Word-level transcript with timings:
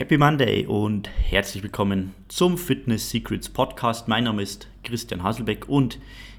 Happy 0.00 0.16
Monday 0.16 0.64
und 0.64 1.10
herzlich 1.10 1.62
willkommen 1.62 2.14
zum 2.28 2.56
Fitness 2.56 3.10
Secrets 3.10 3.50
Podcast. 3.50 4.08
Mein 4.08 4.24
Name 4.24 4.40
ist 4.40 4.66
Christian 4.82 5.22
Haselbeck 5.22 5.68
und 5.68 5.98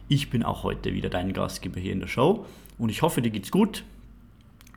ich 0.09 0.31
bin 0.31 0.41
auch 0.41 0.63
heute 0.63 0.95
wieder 0.95 1.11
dein 1.11 1.31
Gastgeber 1.31 1.79
hier 1.79 1.91
in 1.91 1.99
der 1.99 2.07
Show. 2.07 2.47
Und 2.79 2.89
ich 2.89 3.03
hoffe, 3.03 3.21
dir 3.21 3.29
geht's 3.29 3.51
gut. 3.51 3.83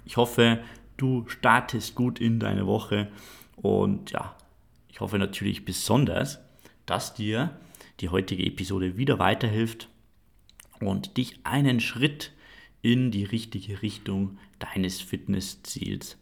Ich 0.05 0.19
hoffe, 0.19 0.62
du 0.99 1.27
startest 1.29 1.95
gut 1.95 2.21
in 2.21 2.39
deine 2.39 2.67
Woche. 2.67 3.09
Und 3.57 4.11
ja, 4.11 4.36
ich 4.91 5.01
hoffe 5.01 5.19
natürlich 5.19 5.64
besonders, 5.64 6.41
dass 6.85 7.14
dir 7.14 7.57
die 8.01 8.11
heutige 8.11 8.45
Episode 8.45 8.98
wieder 8.98 9.19
weiterhilft 9.19 9.89
und 10.80 11.16
dich 11.16 11.39
einen 11.45 11.80
Schritt 11.80 12.32
in 12.82 13.11
die 13.11 13.25
richtige 13.25 13.80
Richtung 13.80 14.37
deines 14.59 15.01
Fitnessziels 15.01 16.19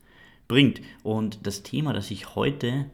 bringt. 0.53 0.82
Und 1.03 1.46
das 1.46 1.62
Thema, 1.62 1.95
das 1.95 2.11
ich 2.11 2.35
heute 2.35 2.85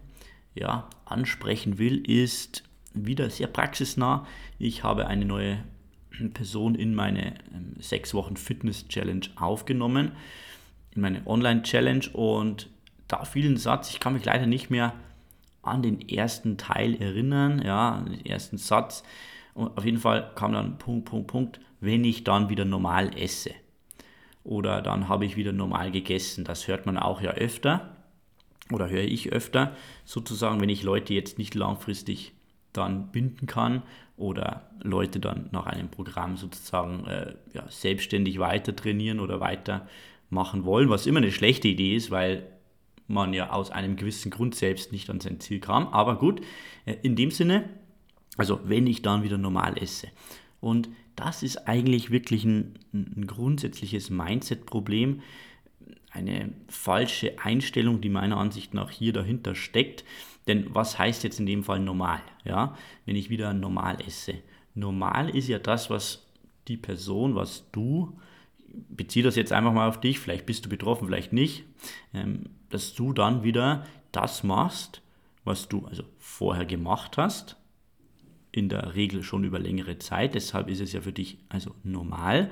ja, 0.54 0.88
ansprechen 1.04 1.78
will, 1.78 2.08
ist 2.08 2.62
wieder 2.94 3.30
sehr 3.30 3.48
praxisnah. 3.48 4.26
Ich 4.60 4.84
habe 4.84 5.08
eine 5.08 5.24
neue 5.24 5.58
Person 6.34 6.76
in 6.76 6.94
meine 6.94 7.34
ähm, 7.52 7.74
sechs 7.80 8.14
Wochen 8.14 8.36
Fitness 8.36 8.86
Challenge 8.86 9.26
aufgenommen, 9.34 10.12
in 10.94 11.02
meine 11.02 11.26
Online 11.26 11.62
Challenge 11.62 12.08
und 12.12 12.70
da 13.08 13.24
fiel 13.24 13.50
ein 13.50 13.56
Satz, 13.56 13.90
ich 13.90 13.98
kann 13.98 14.12
mich 14.12 14.24
leider 14.24 14.46
nicht 14.46 14.70
mehr 14.70 14.94
an 15.62 15.82
den 15.82 16.08
ersten 16.08 16.58
Teil 16.58 16.94
erinnern, 16.94 17.60
ja, 17.64 18.04
den 18.06 18.24
ersten 18.24 18.58
Satz. 18.58 19.02
Und 19.54 19.76
auf 19.76 19.84
jeden 19.84 19.98
Fall 19.98 20.30
kam 20.36 20.52
dann 20.52 20.78
Punkt, 20.78 21.06
Punkt, 21.06 21.26
Punkt, 21.26 21.60
wenn 21.80 22.04
ich 22.04 22.22
dann 22.22 22.50
wieder 22.50 22.64
normal 22.64 23.10
esse 23.16 23.50
oder 24.48 24.80
dann 24.80 25.10
habe 25.10 25.26
ich 25.26 25.36
wieder 25.36 25.52
normal 25.52 25.90
gegessen. 25.90 26.42
Das 26.42 26.68
hört 26.68 26.86
man 26.86 26.96
auch 26.96 27.20
ja 27.20 27.32
öfter 27.32 27.94
oder 28.72 28.88
höre 28.88 29.04
ich 29.04 29.30
öfter, 29.30 29.76
sozusagen, 30.06 30.60
wenn 30.62 30.70
ich 30.70 30.82
Leute 30.82 31.12
jetzt 31.12 31.36
nicht 31.36 31.54
langfristig 31.54 32.32
dann 32.72 33.12
binden 33.12 33.46
kann 33.46 33.82
oder 34.16 34.70
Leute 34.80 35.20
dann 35.20 35.50
nach 35.52 35.66
einem 35.66 35.90
Programm 35.90 36.38
sozusagen 36.38 37.06
äh, 37.06 37.34
ja, 37.52 37.64
selbstständig 37.68 38.38
weiter 38.38 38.74
trainieren 38.74 39.20
oder 39.20 39.38
weiter 39.38 39.86
machen 40.30 40.64
wollen, 40.64 40.88
was 40.88 41.06
immer 41.06 41.18
eine 41.18 41.32
schlechte 41.32 41.68
Idee 41.68 41.94
ist, 41.94 42.10
weil 42.10 42.46
man 43.06 43.34
ja 43.34 43.50
aus 43.50 43.70
einem 43.70 43.96
gewissen 43.96 44.30
Grund 44.30 44.54
selbst 44.54 44.92
nicht 44.92 45.10
an 45.10 45.20
sein 45.20 45.40
Ziel 45.40 45.60
kam. 45.60 45.88
Aber 45.88 46.18
gut, 46.18 46.40
äh, 46.86 46.96
in 47.02 47.16
dem 47.16 47.30
Sinne, 47.30 47.68
also 48.38 48.60
wenn 48.64 48.86
ich 48.86 49.02
dann 49.02 49.22
wieder 49.22 49.36
normal 49.36 49.76
esse. 49.76 50.08
Und 50.60 50.88
das 51.18 51.42
ist 51.42 51.68
eigentlich 51.68 52.10
wirklich 52.10 52.44
ein, 52.44 52.78
ein 52.92 53.26
grundsätzliches 53.26 54.08
Mindset-Problem, 54.08 55.20
eine 56.10 56.52
falsche 56.68 57.38
Einstellung, 57.40 58.00
die 58.00 58.08
meiner 58.08 58.36
Ansicht 58.36 58.72
nach 58.72 58.90
hier 58.90 59.12
dahinter 59.12 59.54
steckt. 59.54 60.04
Denn 60.46 60.72
was 60.74 60.98
heißt 60.98 61.24
jetzt 61.24 61.40
in 61.40 61.46
dem 61.46 61.64
Fall 61.64 61.80
normal? 61.80 62.20
Ja, 62.44 62.76
wenn 63.04 63.16
ich 63.16 63.30
wieder 63.30 63.52
normal 63.52 63.98
esse. 64.06 64.34
Normal 64.74 65.30
ist 65.30 65.48
ja 65.48 65.58
das, 65.58 65.90
was 65.90 66.26
die 66.68 66.76
Person, 66.76 67.34
was 67.34 67.68
du, 67.72 68.16
beziehe 68.68 69.24
das 69.24 69.34
jetzt 69.34 69.52
einfach 69.52 69.72
mal 69.72 69.88
auf 69.88 70.00
dich, 70.00 70.20
vielleicht 70.20 70.46
bist 70.46 70.64
du 70.64 70.68
betroffen, 70.68 71.08
vielleicht 71.08 71.32
nicht, 71.32 71.64
ähm, 72.14 72.44
dass 72.70 72.94
du 72.94 73.12
dann 73.12 73.42
wieder 73.42 73.84
das 74.12 74.44
machst, 74.44 75.02
was 75.44 75.68
du 75.68 75.84
also 75.86 76.04
vorher 76.18 76.64
gemacht 76.64 77.16
hast, 77.16 77.56
in 78.58 78.68
der 78.68 78.94
Regel 78.94 79.22
schon 79.22 79.44
über 79.44 79.58
längere 79.58 79.98
Zeit. 79.98 80.34
Deshalb 80.34 80.68
ist 80.68 80.80
es 80.80 80.92
ja 80.92 81.00
für 81.00 81.12
dich 81.12 81.38
also 81.48 81.74
normal. 81.84 82.50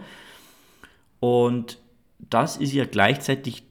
Und 1.20 1.78
das 2.18 2.56
ist 2.56 2.72
ja 2.72 2.84
gleichzeitig 2.84 3.62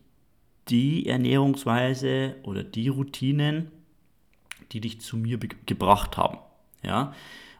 die 0.70 1.08
Ernährungsweise 1.08 2.36
oder 2.44 2.64
die 2.64 2.88
Routinen, 2.88 3.72
die 4.72 4.82
dich 4.82 5.02
zu 5.02 5.18
mir 5.18 5.38
gebracht 5.38 6.18
haben. 6.18 6.40
Ja? 6.84 7.14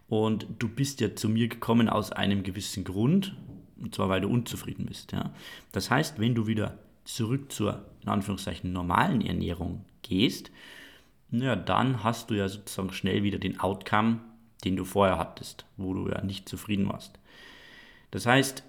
Und 0.08 0.48
du 0.60 0.68
bist 0.68 1.02
ja 1.02 1.16
zu 1.16 1.30
mir 1.30 1.48
gekommen 1.48 1.90
aus 1.90 2.12
einem 2.12 2.44
gewissen 2.44 2.84
Grund, 2.84 3.36
und 3.80 3.94
zwar 3.96 4.10
weil 4.10 4.22
du 4.22 4.30
unzufrieden 4.30 4.86
bist. 4.86 5.12
Ja? 5.12 5.34
Das 5.72 5.90
heißt, 5.90 6.20
wenn 6.20 6.36
du 6.36 6.48
wieder 6.48 6.78
zurück 7.04 7.52
zur 7.52 7.86
in 8.02 8.10
Anführungszeichen 8.10 8.72
normalen 8.72 9.22
Ernährung 9.22 9.86
gehst, 10.02 10.52
ja, 11.32 11.56
dann 11.56 12.04
hast 12.04 12.30
du 12.30 12.36
ja 12.36 12.48
sozusagen 12.48 12.94
schnell 12.94 13.24
wieder 13.24 13.40
den 13.40 13.60
Outcome, 13.60 14.20
den 14.66 14.76
du 14.76 14.84
vorher 14.84 15.18
hattest, 15.18 15.66
wo 15.78 15.94
du 15.94 16.10
ja 16.10 16.22
nicht 16.22 16.50
zufrieden 16.50 16.90
warst. 16.90 17.20
Das 18.12 18.26
heißt, 18.26 18.64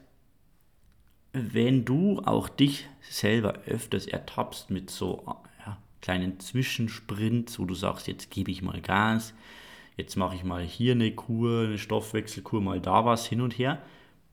wenn 1.33 1.85
du 1.85 2.21
auch 2.25 2.49
dich 2.49 2.89
selber 3.01 3.61
öfters 3.67 4.07
ertappst 4.07 4.71
mit 4.71 4.91
so 4.91 5.25
ja, 5.65 5.79
kleinen 6.01 6.41
Zwischensprints, 6.41 7.59
wo 7.59 7.65
du 7.65 7.75
sagst, 7.75 8.07
jetzt 8.07 8.31
gebe 8.31 8.51
ich 8.51 8.63
mal 8.63 8.81
Gas, 8.81 9.35
jetzt 9.97 10.17
mache 10.17 10.37
ich 10.37 10.45
mal 10.45 10.63
hier 10.63 10.93
eine 10.93 11.13
Kur, 11.13 11.65
eine 11.65 11.79
Stoffwechselkur, 11.79 12.61
mal 12.61 12.81
da 12.81 13.05
was 13.05 13.27
hin 13.27 13.41
und 13.41 13.59
her, 13.59 13.83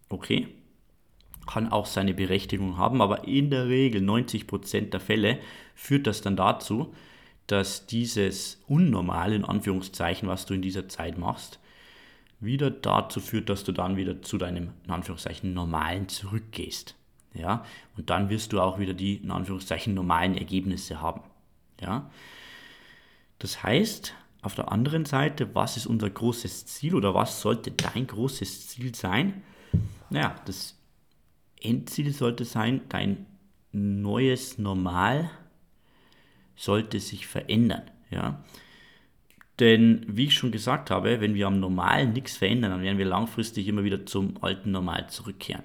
okay, 0.10 0.48
kann 1.46 1.72
auch 1.72 1.86
seine 1.86 2.14
Berechtigung 2.14 2.78
haben, 2.78 3.02
aber 3.02 3.28
in 3.28 3.50
der 3.50 3.68
Regel 3.68 4.02
90% 4.02 4.92
der 4.92 5.00
Fälle 5.00 5.40
führt 5.76 6.08
das 6.08 6.22
dann 6.22 6.38
dazu, 6.38 6.94
dass 7.48 7.86
dieses 7.86 8.62
Unnormale, 8.68 9.36
in 9.36 9.46
Anführungszeichen, 9.46 10.28
was 10.28 10.46
du 10.46 10.54
in 10.54 10.62
dieser 10.62 10.88
Zeit 10.88 11.18
machst, 11.18 11.60
wieder 12.40 12.72
dazu 12.72 13.20
führt, 13.20 13.50
dass 13.50 13.64
du 13.64 13.72
dann 13.72 13.98
wieder 13.98 14.22
zu 14.22 14.38
deinem, 14.38 14.72
in 14.86 14.92
Anführungszeichen, 14.92 15.54
Normalen 15.54 16.10
zurückgehst. 16.10 16.96
Ja, 17.34 17.66
und 17.98 18.10
dann 18.10 18.30
wirst 18.30 18.54
du 18.54 18.62
auch 18.62 18.78
wieder 18.78 18.94
die, 18.94 19.16
in 19.16 19.32
Anführungszeichen, 19.32 19.94
normalen 19.94 20.38
Ergebnisse 20.38 21.02
haben. 21.02 21.22
Ja, 21.82 22.12
das 23.40 23.64
heißt, 23.64 24.14
auf 24.44 24.56
der 24.56 24.72
anderen 24.72 25.06
Seite, 25.06 25.56
was 25.56 25.78
ist 25.78 25.88
unser 25.88 26.10
großes 26.10 26.66
Ziel 26.66 26.96
oder 26.96 27.16
was 27.16 27.42
sollte 27.42 27.72
dein 27.72 28.06
großes 28.08 28.68
Ziel 28.68 28.94
sein? 28.94 29.42
Naja, 30.10 30.36
das 30.46 30.78
Endziel 31.60 32.14
sollte 32.14 32.46
sein, 32.46 32.82
dein 32.90 33.26
neues 33.72 34.58
Normal 34.60 35.32
sollte 36.56 37.00
sich 37.00 37.28
verändern. 37.28 37.84
Ja? 38.12 38.44
Denn 39.60 40.06
wie 40.08 40.26
ich 40.26 40.34
schon 40.34 40.52
gesagt 40.52 40.90
habe, 40.90 41.22
wenn 41.22 41.36
wir 41.36 41.48
am 41.48 41.60
Normalen 41.60 42.14
nichts 42.14 42.38
verändern, 42.38 42.72
dann 42.72 42.82
werden 42.82 42.98
wir 42.98 43.06
langfristig 43.06 43.68
immer 43.68 43.84
wieder 43.84 44.06
zum 44.06 44.42
alten 44.42 44.72
Normal 44.72 45.10
zurückkehren. 45.10 45.64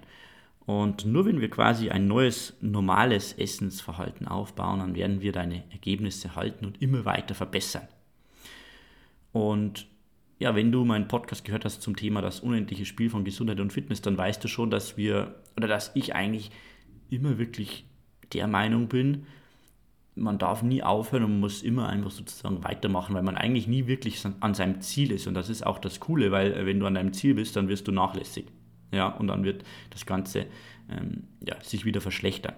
Und 0.66 1.06
nur 1.06 1.24
wenn 1.24 1.40
wir 1.40 1.48
quasi 1.48 1.88
ein 1.88 2.06
neues, 2.06 2.54
normales 2.60 3.32
Essensverhalten 3.32 4.28
aufbauen, 4.28 4.80
dann 4.80 4.94
werden 4.94 5.22
wir 5.22 5.32
deine 5.32 5.64
Ergebnisse 5.70 6.36
halten 6.36 6.66
und 6.66 6.82
immer 6.82 7.06
weiter 7.06 7.34
verbessern. 7.34 7.88
Und 9.32 9.86
ja, 10.38 10.54
wenn 10.54 10.70
du 10.70 10.84
meinen 10.84 11.08
Podcast 11.08 11.44
gehört 11.44 11.64
hast 11.64 11.80
zum 11.80 11.96
Thema 11.96 12.20
das 12.20 12.40
unendliche 12.40 12.84
Spiel 12.84 13.08
von 13.08 13.24
Gesundheit 13.24 13.60
und 13.60 13.72
Fitness, 13.72 14.02
dann 14.02 14.18
weißt 14.18 14.44
du 14.44 14.48
schon, 14.48 14.70
dass 14.70 14.98
wir 14.98 15.36
oder 15.56 15.68
dass 15.68 15.90
ich 15.94 16.14
eigentlich 16.14 16.50
immer 17.08 17.38
wirklich 17.38 17.86
der 18.34 18.46
Meinung 18.46 18.88
bin, 18.88 19.26
man 20.18 20.38
darf 20.38 20.62
nie 20.62 20.82
aufhören 20.82 21.24
und 21.24 21.40
muss 21.40 21.62
immer 21.62 21.88
einfach 21.88 22.10
sozusagen 22.10 22.64
weitermachen, 22.64 23.14
weil 23.14 23.22
man 23.22 23.36
eigentlich 23.36 23.66
nie 23.66 23.86
wirklich 23.86 24.22
an 24.40 24.54
seinem 24.54 24.80
Ziel 24.80 25.12
ist. 25.12 25.26
Und 25.26 25.34
das 25.34 25.48
ist 25.48 25.64
auch 25.66 25.78
das 25.78 26.00
Coole, 26.00 26.30
weil 26.30 26.52
äh, 26.52 26.66
wenn 26.66 26.80
du 26.80 26.86
an 26.86 26.94
deinem 26.94 27.12
Ziel 27.12 27.34
bist, 27.34 27.56
dann 27.56 27.68
wirst 27.68 27.88
du 27.88 27.92
nachlässig. 27.92 28.46
Ja, 28.92 29.08
und 29.08 29.28
dann 29.28 29.44
wird 29.44 29.64
das 29.90 30.06
Ganze 30.06 30.46
ähm, 30.90 31.24
ja, 31.46 31.60
sich 31.62 31.84
wieder 31.84 32.00
verschlechtern. 32.00 32.54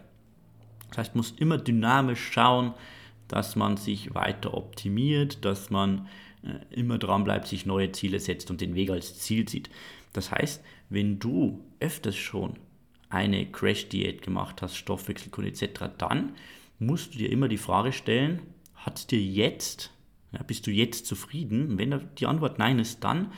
Das 0.88 0.98
heißt, 0.98 1.14
man 1.14 1.20
muss 1.20 1.32
immer 1.32 1.58
dynamisch 1.58 2.30
schauen, 2.32 2.74
dass 3.28 3.56
man 3.56 3.76
sich 3.76 4.14
weiter 4.14 4.54
optimiert, 4.54 5.44
dass 5.44 5.70
man 5.70 6.08
äh, 6.42 6.74
immer 6.74 6.98
dran 6.98 7.24
bleibt, 7.24 7.46
sich 7.46 7.66
neue 7.66 7.92
Ziele 7.92 8.20
setzt 8.20 8.50
und 8.50 8.60
den 8.60 8.74
Weg 8.74 8.90
als 8.90 9.18
Ziel 9.18 9.48
sieht. 9.48 9.70
Das 10.12 10.32
heißt, 10.32 10.62
wenn 10.88 11.18
du 11.18 11.64
öfters 11.78 12.16
schon 12.16 12.54
eine 13.08 13.46
Crash-Diät 13.46 14.22
gemacht 14.22 14.62
hast, 14.62 14.76
Stoffwechselkur 14.76 15.44
etc., 15.44 15.90
dann 15.98 16.32
musst 16.80 17.14
du 17.14 17.18
dir 17.18 17.30
immer 17.30 17.46
die 17.46 17.58
Frage 17.58 17.92
stellen, 17.92 18.40
hat 18.74 19.10
dir 19.12 19.20
jetzt, 19.20 19.92
ja, 20.32 20.42
bist 20.42 20.66
du 20.66 20.72
jetzt 20.72 21.06
zufrieden? 21.06 21.78
Wenn 21.78 22.08
die 22.18 22.26
Antwort 22.26 22.58
nein 22.58 22.78
ist, 22.80 23.04
dann 23.04 23.32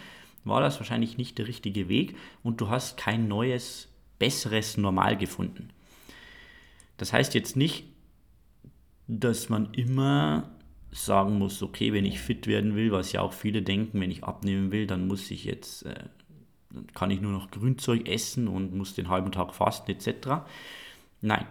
war 0.44 0.60
das 0.60 0.78
wahrscheinlich 0.78 1.18
nicht 1.18 1.38
der 1.38 1.48
richtige 1.48 1.88
Weg 1.88 2.16
und 2.42 2.60
du 2.60 2.70
hast 2.70 2.96
kein 2.96 3.28
neues, 3.28 3.88
besseres 4.18 4.76
Normal 4.76 5.16
gefunden. 5.16 5.70
Das 6.96 7.12
heißt 7.12 7.34
jetzt 7.34 7.56
nicht, 7.56 7.84
dass 9.08 9.48
man 9.48 9.74
immer 9.74 10.50
sagen 10.92 11.38
muss, 11.38 11.62
okay, 11.62 11.92
wenn 11.92 12.04
ich 12.04 12.20
fit 12.20 12.46
werden 12.46 12.76
will, 12.76 12.92
was 12.92 13.12
ja 13.12 13.22
auch 13.22 13.32
viele 13.32 13.62
denken, 13.62 14.00
wenn 14.00 14.10
ich 14.10 14.24
abnehmen 14.24 14.70
will, 14.70 14.86
dann 14.86 15.08
muss 15.08 15.30
ich 15.30 15.44
jetzt, 15.44 15.86
äh, 15.86 16.04
kann 16.94 17.10
ich 17.10 17.20
nur 17.20 17.32
noch 17.32 17.50
Grünzeug 17.50 18.08
essen 18.08 18.46
und 18.46 18.74
muss 18.74 18.94
den 18.94 19.08
halben 19.08 19.32
Tag 19.32 19.54
fasten 19.54 19.90
etc. 19.90 20.44
Nein, 21.20 21.46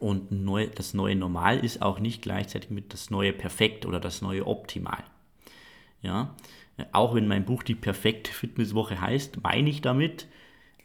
und 0.00 0.32
neu, 0.32 0.68
das 0.74 0.94
neue 0.94 1.14
Normal 1.14 1.58
ist 1.58 1.82
auch 1.82 2.00
nicht 2.00 2.22
gleichzeitig 2.22 2.70
mit 2.70 2.92
das 2.92 3.10
neue 3.10 3.32
Perfekt 3.32 3.86
oder 3.86 4.00
das 4.00 4.22
neue 4.22 4.46
Optimal. 4.46 5.04
Ja, 6.02 6.34
auch 6.92 7.14
wenn 7.14 7.28
mein 7.28 7.44
Buch 7.44 7.62
die 7.62 7.74
perfekte 7.74 8.32
Fitnesswoche 8.32 9.00
heißt, 9.00 9.42
meine 9.42 9.68
ich 9.68 9.82
damit 9.82 10.26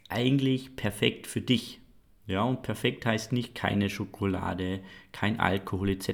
eigentlich 0.08 0.76
perfekt 0.76 1.26
für 1.26 1.40
dich. 1.40 1.80
Ja, 2.26 2.42
und 2.42 2.62
perfekt 2.62 3.06
heißt 3.06 3.32
nicht 3.32 3.54
keine 3.54 3.88
Schokolade, 3.88 4.80
kein 5.12 5.38
Alkohol 5.38 5.90
etc. 5.90 6.08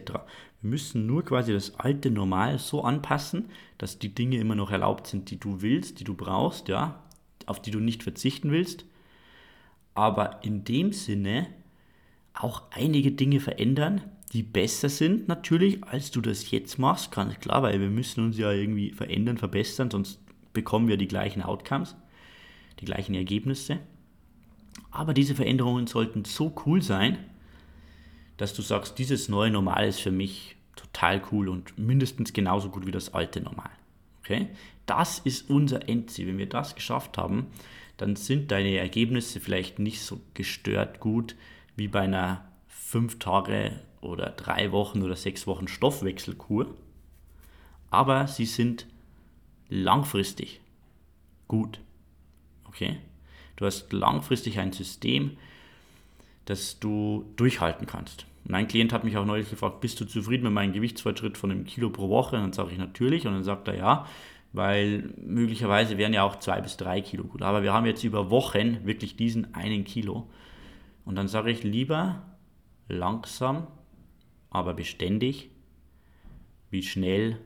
Wir 0.61 0.71
müssen 0.71 1.07
nur 1.07 1.25
quasi 1.25 1.53
das 1.53 1.81
alte 1.81 2.11
Normal 2.11 2.59
so 2.59 2.85
anpassen, 2.85 3.51
dass 3.79 3.99
die 3.99 4.15
Dinge 4.15 4.37
immer 4.37 4.55
noch 4.55 4.71
erlaubt 4.71 5.07
sind, 5.07 5.31
die 5.31 5.41
du 5.41 5.63
willst, 5.63 6.01
die 6.01 6.05
du 6.05 6.15
brauchst, 6.15 6.69
ja, 6.69 7.03
auf 7.47 7.61
die 7.61 7.71
du 7.71 7.81
nicht 7.81 8.03
verzichten 8.03 8.53
willst. 8.53 8.85
Aber 9.95 10.45
in 10.45 10.65
dem 10.65 10.93
Sinne 10.93 11.49
auch 12.35 12.63
einige 12.71 13.13
Dinge 13.13 13.41
verändern, 13.41 14.03
die 14.33 14.43
besser 14.43 14.89
sind 14.89 15.29
natürlich, 15.29 15.85
als 15.85 16.11
du 16.11 16.21
das 16.21 16.51
jetzt 16.51 16.79
machst. 16.79 17.13
Ganz 17.13 17.39
klar, 17.41 17.63
weil 17.63 17.81
wir 17.81 17.91
müssen 17.91 18.25
uns 18.25 18.39
ja 18.39 18.51
irgendwie 18.51 18.93
verändern, 18.93 19.37
verbessern, 19.37 19.91
sonst 19.91 20.21
bekommen 20.53 20.89
wir 20.89 20.97
die 20.97 21.09
gleichen 21.09 21.43
Outcomes, 21.43 21.97
die 22.81 22.87
gleichen 22.87 23.15
Ergebnisse. 23.15 23.81
Aber 24.91 25.13
diese 25.15 25.35
Veränderungen 25.35 25.87
sollten 25.87 26.25
so 26.25 26.55
cool 26.65 26.83
sein, 26.83 27.19
dass 28.39 28.55
du 28.55 28.63
sagst, 28.63 28.99
dieses 28.99 29.29
neue 29.29 29.51
Normal 29.51 29.87
ist 29.87 30.01
für 30.01 30.11
mich 30.11 30.57
total 30.77 31.23
cool 31.31 31.49
und 31.49 31.79
mindestens 31.79 32.33
genauso 32.33 32.71
gut 32.71 32.87
wie 32.87 32.91
das 32.91 33.13
alte 33.13 33.41
Normal. 33.41 33.71
Okay? 34.21 34.49
Das 34.87 35.19
ist 35.19 35.51
unser 35.51 35.89
Endziel. 35.89 36.27
Wenn 36.27 36.39
wir 36.39 36.49
das 36.49 36.75
geschafft 36.75 37.19
haben, 37.19 37.47
dann 37.99 38.17
sind 38.17 38.51
deine 38.51 38.77
Ergebnisse 38.79 39.41
vielleicht 39.41 39.79
nicht 39.79 40.01
so 40.03 40.21
gestört 40.35 41.01
gut 41.01 41.37
wie 41.77 41.89
bei 41.89 42.01
einer 42.01 42.45
5 42.69 43.19
Tage 43.19 43.81
oder 44.01 44.31
3 44.31 44.73
Wochen 44.73 45.03
oder 45.03 45.17
6 45.17 45.47
Wochen 45.47 45.69
Stoffwechselkur, 45.69 46.75
aber 47.91 48.27
sie 48.27 48.47
sind 48.47 48.87
langfristig 49.69 50.61
gut. 51.49 51.81
Okay? 52.65 52.99
Du 53.57 53.67
hast 53.67 53.93
langfristig 53.93 54.59
ein 54.59 54.73
System, 54.73 55.37
das 56.47 56.81
du 56.81 57.25
durchhalten 57.37 57.87
kannst. 57.87 58.27
Mein 58.45 58.67
Klient 58.67 58.93
hat 58.93 59.05
mich 59.05 59.17
auch 59.17 59.25
neulich 59.25 59.49
gefragt, 59.51 59.81
bist 59.81 60.01
du 60.01 60.05
zufrieden 60.05 60.45
mit 60.45 60.53
meinem 60.53 60.73
Gewichtsfortschritt 60.73 61.39
von 61.39 61.51
einem 61.51 61.65
Kilo 61.65 61.91
pro 61.91 62.09
Woche? 62.09 62.37
Und 62.37 62.43
dann 62.43 62.53
sage 62.53 62.73
ich 62.73 62.79
natürlich. 62.79 63.27
Und 63.27 63.35
dann 63.35 63.45
sagt 63.45 63.69
er 63.69 63.77
ja, 63.77 64.07
weil 64.53 65.11
möglicherweise 65.17 65.97
wären 65.97 66.13
ja 66.13 66.25
auch 66.25 66.37
zwei 66.37 66.61
bis 66.61 66.77
drei 66.77 67.01
Kilo 67.01 67.25
gut. 67.25 67.43
Aber 67.43 67.63
wir 67.63 67.73
haben 67.73 67.87
jetzt 67.87 68.03
über 68.03 68.31
Wochen 68.31 68.85
wirklich 68.85 69.17
diesen 69.17 69.55
einen 69.55 69.85
Kilo. 69.85 70.29
Und 71.05 71.17
dann 71.17 71.29
sage 71.29 71.51
ich 71.51 71.63
lieber 71.63 72.23
langsam, 72.89 73.67
aber 74.51 74.75
beständig, 74.75 75.51
wie 76.71 76.83
schnell 76.83 77.39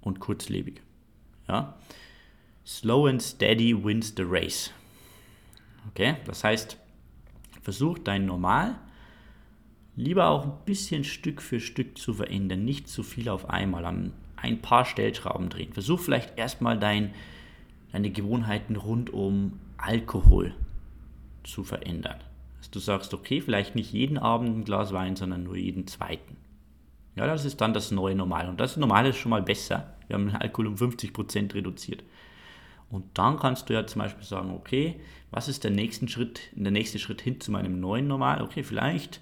und 0.00 0.20
kurzlebig. 0.20 0.82
Ja? 1.48 1.78
Slow 2.64 3.08
and 3.08 3.22
steady 3.22 3.84
wins 3.84 4.14
the 4.16 4.24
race. 4.24 4.70
Okay, 5.90 6.16
das 6.24 6.42
heißt, 6.42 6.78
versuch 7.62 7.98
dein 7.98 8.26
Normal 8.26 8.78
lieber 9.96 10.28
auch 10.28 10.44
ein 10.44 10.52
bisschen 10.64 11.04
Stück 11.04 11.42
für 11.42 11.58
Stück 11.58 11.98
zu 11.98 12.14
verändern, 12.14 12.64
nicht 12.64 12.88
zu 12.88 13.02
viel 13.02 13.28
auf 13.28 13.48
einmal, 13.50 13.84
an 13.84 14.12
ein 14.36 14.60
paar 14.60 14.84
Stellschrauben 14.84 15.48
drehen. 15.48 15.72
Versuch 15.72 16.00
vielleicht 16.00 16.38
erstmal 16.38 16.78
dein, 16.78 17.14
deine 17.92 18.10
Gewohnheiten 18.10 18.76
rund 18.76 19.10
um 19.10 19.58
Alkohol 19.78 20.54
zu 21.44 21.64
verändern. 21.64 22.20
Dass 22.58 22.70
du 22.70 22.78
sagst, 22.78 23.14
okay, 23.14 23.40
vielleicht 23.40 23.74
nicht 23.74 23.92
jeden 23.92 24.18
Abend 24.18 24.56
ein 24.56 24.64
Glas 24.64 24.92
Wein, 24.92 25.16
sondern 25.16 25.44
nur 25.44 25.56
jeden 25.56 25.86
zweiten. 25.86 26.36
Ja, 27.14 27.26
das 27.26 27.44
ist 27.44 27.60
dann 27.60 27.74
das 27.74 27.90
neue 27.90 28.14
Normal. 28.14 28.48
Und 28.48 28.60
das 28.60 28.76
Normale 28.76 29.10
ist 29.10 29.16
schon 29.16 29.30
mal 29.30 29.42
besser. 29.42 29.94
Wir 30.06 30.14
haben 30.14 30.26
den 30.26 30.36
Alkohol 30.36 30.68
um 30.68 30.74
50% 30.74 31.54
reduziert. 31.54 32.04
Und 32.90 33.18
dann 33.18 33.38
kannst 33.38 33.68
du 33.68 33.74
ja 33.74 33.86
zum 33.86 34.02
Beispiel 34.02 34.24
sagen, 34.24 34.50
okay, 34.50 35.00
was 35.30 35.48
ist 35.48 35.64
der 35.64 35.70
nächste 35.70 36.08
Schritt, 36.08 36.40
der 36.52 36.70
nächste 36.70 36.98
Schritt 36.98 37.20
hin 37.20 37.40
zu 37.40 37.50
meinem 37.50 37.80
neuen 37.80 38.06
Normal? 38.06 38.42
Okay, 38.42 38.62
vielleicht, 38.62 39.20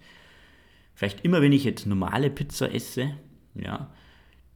vielleicht 0.94 1.24
immer 1.24 1.40
wenn 1.40 1.52
ich 1.52 1.64
jetzt 1.64 1.86
normale 1.86 2.30
Pizza 2.30 2.72
esse, 2.72 3.16
ja, 3.54 3.90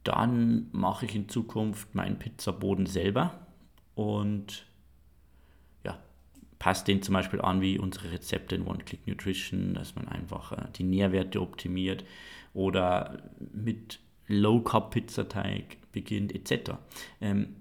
dann 0.03 0.67
mache 0.71 1.05
ich 1.05 1.15
in 1.15 1.29
Zukunft 1.29 1.95
meinen 1.95 2.19
Pizzaboden 2.19 2.85
selber 2.85 3.47
und 3.95 4.65
passt 6.59 6.87
den 6.89 7.01
zum 7.01 7.13
Beispiel 7.13 7.41
an 7.41 7.61
wie 7.61 7.79
unsere 7.79 8.11
Rezepte 8.11 8.55
in 8.55 8.67
One-Click 8.67 9.07
Nutrition, 9.07 9.73
dass 9.73 9.95
man 9.95 10.07
einfach 10.07 10.51
äh, 10.51 10.67
die 10.75 10.83
Nährwerte 10.83 11.41
optimiert 11.41 12.03
oder 12.53 13.23
mit 13.53 13.99
Low-Carb-Pizzateig 14.27 15.77
beginnt 15.91 16.35
etc. 16.35 16.73
Ähm, 17.21 17.55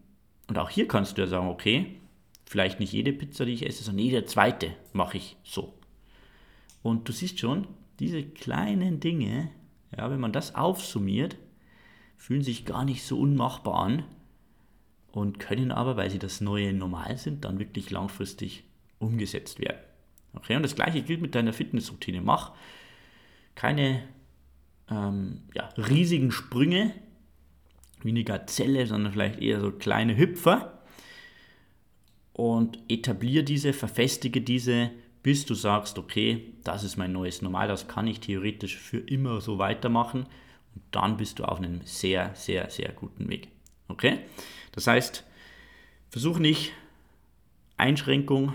und 0.49 0.59
auch 0.59 0.69
hier 0.69 0.89
kannst 0.89 1.17
du 1.17 1.23
ja 1.23 1.29
sagen, 1.29 1.49
okay, 1.49 2.01
vielleicht 2.45 2.81
nicht 2.81 2.93
jede 2.93 3.13
Pizza, 3.13 3.45
die 3.45 3.53
ich 3.53 3.67
esse, 3.67 3.85
sondern 3.85 4.05
jede 4.05 4.25
zweite 4.25 4.75
mache 4.93 5.19
ich 5.19 5.37
so. 5.45 5.75
Und 6.83 7.09
du 7.09 7.13
siehst 7.13 7.39
schon, 7.39 7.67
diese 8.01 8.23
kleinen 8.23 9.01
Dinge, 9.01 9.51
ja, 9.97 10.11
wenn 10.11 10.21
man 10.21 10.33
das 10.33 10.55
aufsummiert, 10.55 11.37
fühlen 12.17 12.43
sich 12.43 12.65
gar 12.65 12.85
nicht 12.85 13.05
so 13.05 13.19
unmachbar 13.19 13.75
an 13.75 14.05
und 15.13 15.39
können 15.39 15.71
aber, 15.71 15.97
weil 15.97 16.11
sie 16.11 16.19
das 16.19 16.41
neue 16.41 16.73
Normal 16.73 17.17
sind, 17.17 17.45
dann 17.45 17.59
wirklich 17.59 17.91
langfristig 17.91 18.65
umgesetzt 18.99 19.61
werden. 19.61 19.79
Okay, 20.35 20.57
und 20.57 20.63
das 20.63 20.75
gleiche 20.75 21.03
gilt 21.03 21.21
mit 21.21 21.35
deiner 21.35 21.53
Fitnessroutine. 21.53 22.21
Mach 22.21 22.53
keine 23.55 24.03
ähm, 24.91 25.43
ja, 25.55 25.69
riesigen 25.77 26.31
Sprünge 26.31 26.95
wie 28.03 28.11
eine 28.11 28.25
Gazelle, 28.25 28.87
sondern 28.87 29.13
vielleicht 29.13 29.41
eher 29.41 29.61
so 29.61 29.73
kleine 29.73 30.17
Hüpfer 30.17 30.83
und 32.33 32.79
etabliere 32.89 33.43
diese, 33.43 33.73
verfestige 33.73 34.41
diese, 34.41 34.91
bis 35.23 35.45
du 35.47 35.55
sagst, 35.55 35.99
okay, 35.99 36.53
das 36.63 36.85
ist 36.85 36.97
mein 36.97 37.13
neues 37.13 37.43
Normal, 37.43 37.67
das 37.67 37.89
kann 37.89 38.07
ich 38.07 38.21
theoretisch 38.21 38.77
für 38.77 38.99
immer 38.99 39.41
so 39.41 39.59
weitermachen 39.59 40.27
und 40.75 40.83
dann 40.93 41.17
bist 41.17 41.41
du 41.41 41.45
auf 41.45 41.59
einem 41.59 41.81
sehr, 41.85 42.35
sehr, 42.35 42.71
sehr 42.71 42.93
guten 42.93 43.29
Weg. 43.29 43.49
Okay? 43.89 44.21
Das 44.73 44.87
heißt, 44.87 45.25
versuch 46.11 46.39
nicht 46.39 46.73
Einschränkung 47.77 48.53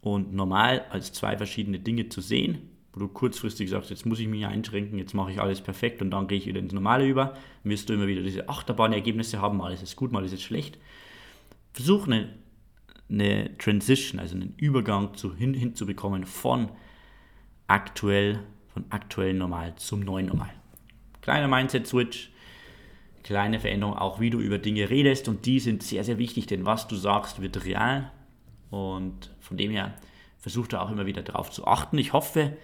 und 0.00 0.32
normal 0.32 0.84
als 0.90 1.12
zwei 1.12 1.36
verschiedene 1.36 1.78
Dinge 1.78 2.08
zu 2.08 2.20
sehen, 2.20 2.58
wo 2.92 3.00
du 3.00 3.08
kurzfristig 3.08 3.70
sagst, 3.70 3.90
jetzt 3.90 4.06
muss 4.06 4.20
ich 4.20 4.28
mich 4.28 4.46
einschränken, 4.46 4.98
jetzt 4.98 5.14
mache 5.14 5.32
ich 5.32 5.40
alles 5.40 5.60
perfekt 5.60 6.02
und 6.02 6.10
dann 6.10 6.28
gehe 6.28 6.38
ich 6.38 6.46
wieder 6.46 6.60
ins 6.60 6.72
Normale 6.72 7.06
über, 7.06 7.34
wirst 7.64 7.88
du 7.88 7.94
immer 7.94 8.06
wieder 8.06 8.22
diese 8.22 8.48
Achterbahn-Ergebnisse 8.48 9.40
haben, 9.40 9.58
mal 9.58 9.72
ist 9.72 9.82
es 9.82 9.96
gut, 9.96 10.12
mal 10.12 10.24
ist 10.24 10.32
es 10.32 10.42
schlecht. 10.42 10.78
Versuch 11.72 12.06
eine, 12.06 12.30
eine 13.10 13.56
Transition, 13.58 14.20
also 14.20 14.36
einen 14.36 14.54
Übergang 14.56 15.14
zu, 15.14 15.34
hin, 15.34 15.54
hinzubekommen 15.54 16.24
von 16.24 16.70
aktuell, 17.66 18.40
von 18.72 18.84
aktuell 18.90 19.34
normal 19.34 19.74
zum 19.76 20.00
neuen 20.00 20.26
Normal. 20.26 20.50
Kleiner 21.20 21.48
Mindset-Switch, 21.48 22.30
kleine 23.22 23.60
Veränderung, 23.60 23.94
auch 23.94 24.20
wie 24.20 24.30
du 24.30 24.40
über 24.40 24.58
Dinge 24.58 24.88
redest 24.88 25.28
und 25.28 25.44
die 25.44 25.60
sind 25.60 25.82
sehr, 25.82 26.04
sehr 26.04 26.18
wichtig, 26.18 26.46
denn 26.46 26.64
was 26.64 26.88
du 26.88 26.96
sagst, 26.96 27.42
wird 27.42 27.64
real 27.64 28.10
und 28.70 29.34
von 29.40 29.56
dem 29.56 29.70
her 29.70 29.94
versuch 30.38 30.66
da 30.66 30.80
auch 30.82 30.90
immer 30.90 31.06
wieder 31.06 31.22
darauf 31.22 31.50
zu 31.50 31.66
achten. 31.66 31.98
Ich 31.98 32.12
hoffe, 32.12 32.56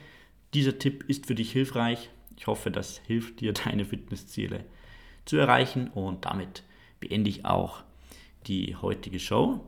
dieser 0.55 0.79
Tipp 0.79 1.05
ist 1.09 1.27
für 1.27 1.35
dich 1.35 1.53
hilfreich. 1.53 2.11
Ich 2.37 2.47
hoffe, 2.47 2.71
das 2.71 2.99
hilft 2.99 3.41
dir, 3.41 3.53
deine 3.65 3.85
Fitnessziele 3.85 4.65
zu 5.25 5.37
erreichen 5.37 5.89
und 5.89 6.25
damit 6.25 6.63
beende 7.01 7.31
ich 7.31 7.45
auch 7.45 7.83
die 8.47 8.77
heutige 8.77 9.19
Show. 9.19 9.61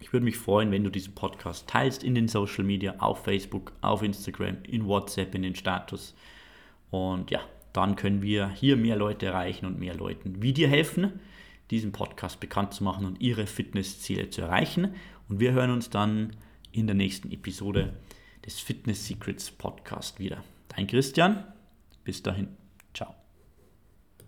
Ich 0.00 0.12
würde 0.12 0.24
mich 0.24 0.36
freuen, 0.36 0.70
wenn 0.70 0.84
du 0.84 0.90
diesen 0.90 1.14
Podcast 1.14 1.68
teilst 1.68 2.04
in 2.04 2.14
den 2.14 2.28
Social 2.28 2.62
Media, 2.64 2.94
auf 2.98 3.24
Facebook, 3.24 3.72
auf 3.80 4.02
Instagram, 4.02 4.58
in 4.62 4.86
WhatsApp, 4.86 5.34
in 5.34 5.42
den 5.42 5.56
Status. 5.56 6.14
Und 6.90 7.32
ja, 7.32 7.40
dann 7.72 7.96
können 7.96 8.22
wir 8.22 8.48
hier 8.50 8.76
mehr 8.76 8.96
Leute 8.96 9.26
erreichen 9.26 9.66
und 9.66 9.78
mehr 9.78 9.94
Leuten 9.94 10.40
wie 10.40 10.52
dir 10.52 10.68
helfen, 10.68 11.20
diesen 11.70 11.92
Podcast 11.92 12.40
bekannt 12.40 12.74
zu 12.74 12.84
machen 12.84 13.04
und 13.04 13.20
ihre 13.20 13.46
Fitnessziele 13.46 14.30
zu 14.30 14.42
erreichen. 14.42 14.94
Und 15.28 15.40
wir 15.40 15.52
hören 15.52 15.70
uns 15.70 15.90
dann 15.90 16.36
in 16.72 16.86
der 16.86 16.94
nächsten 16.94 17.30
Episode 17.30 17.94
des 18.44 18.60
Fitness 18.60 19.06
Secrets 19.06 19.50
Podcast 19.50 20.18
wieder. 20.18 20.42
Dein 20.68 20.86
Christian, 20.86 21.44
bis 22.04 22.22
dahin. 22.22 22.67